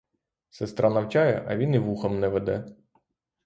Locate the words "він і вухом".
1.57-2.19